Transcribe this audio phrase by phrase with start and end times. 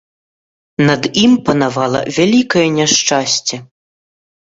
[0.87, 3.65] Над ім панавала вялікае няшчасце.